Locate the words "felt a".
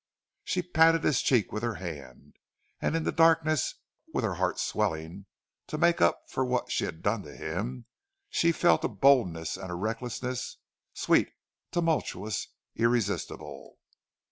8.51-8.87